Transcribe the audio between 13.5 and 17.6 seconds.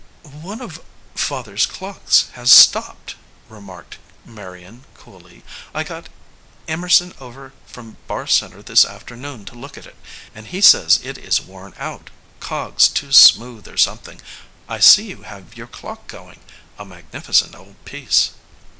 or something. I see you have your clock going a magnificent